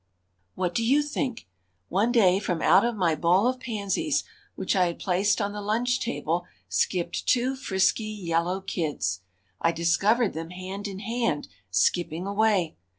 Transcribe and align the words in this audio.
What 0.55 0.73
do 0.73 0.83
you 0.83 1.03
think? 1.03 1.47
One 1.87 2.11
day 2.11 2.39
from 2.39 2.59
out 2.59 2.83
of 2.83 2.95
my 2.95 3.13
bowl 3.13 3.45
of 3.45 3.59
pansies 3.59 4.23
which 4.55 4.75
I 4.75 4.87
had 4.87 4.97
placed 4.99 5.39
on 5.39 5.51
the 5.51 5.61
lunch 5.61 5.99
table 5.99 6.47
skipped 6.67 7.27
two 7.27 7.55
frisky 7.55 8.05
"yellow 8.05 8.61
kids." 8.61 9.21
I 9.61 9.71
discovered 9.71 10.33
them 10.33 10.49
hand 10.49 10.87
in 10.87 10.97
hand 11.01 11.49
skipping 11.69 12.25
away. 12.25 12.77